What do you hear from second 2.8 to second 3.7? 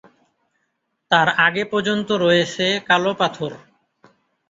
কালো পাথর।